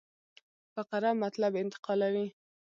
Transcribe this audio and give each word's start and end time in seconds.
فقره 0.73 1.11
مطلب 1.23 1.53
انتقالوي. 1.63 2.27